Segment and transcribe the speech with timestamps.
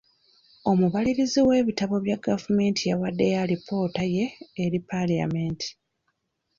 [0.69, 4.25] Omubalirizi w'ebitabo bya gavumenti yawaddeyo alipoota ye
[4.63, 5.67] eri paalamenti.